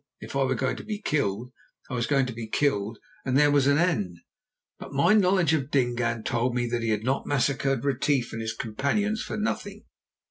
[0.19, 1.51] If I were going to be killed,
[1.87, 4.17] I was going to be killed, and there was an end.
[4.79, 8.55] But my knowledge of Dingaan told me that he had not massacred Retief and his
[8.55, 9.83] companions for nothing.